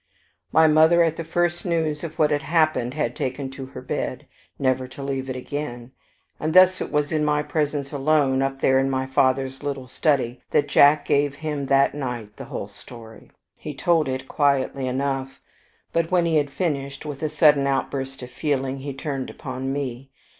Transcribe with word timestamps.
My 0.51 0.65
mother 0.67 1.03
at 1.03 1.15
the 1.15 1.23
first 1.23 1.63
news 1.63 2.03
of 2.03 2.17
what 2.17 2.31
had 2.31 2.41
happened 2.41 2.95
had 2.95 3.15
taken 3.15 3.51
to 3.51 3.67
her 3.67 3.83
bed, 3.83 4.25
never 4.57 4.87
to 4.87 5.03
leave 5.03 5.29
it 5.29 5.35
again; 5.35 5.91
and 6.39 6.55
thus 6.55 6.81
it 6.81 6.91
was 6.91 7.11
in 7.11 7.23
my 7.23 7.43
presence 7.43 7.91
alone, 7.91 8.41
up 8.41 8.61
there 8.61 8.79
in 8.79 8.89
my 8.89 9.05
father's 9.05 9.61
little 9.61 9.85
study, 9.87 10.41
that 10.49 10.67
Jack 10.67 11.05
gave 11.05 11.35
him 11.35 11.67
that 11.67 11.93
night 11.93 12.35
the 12.37 12.45
whole 12.45 12.67
story. 12.67 13.29
He 13.55 13.75
told 13.75 14.09
it 14.09 14.27
quietly 14.27 14.87
enough; 14.87 15.39
but 15.93 16.09
when 16.09 16.25
he 16.25 16.37
had 16.37 16.49
finished, 16.49 17.05
with 17.05 17.21
a 17.21 17.29
sudden 17.29 17.67
outburst 17.67 18.23
of 18.23 18.31
feeling 18.31 18.79
he 18.79 18.95
turned 18.95 19.29
upon 19.29 19.71
me. 19.71 20.09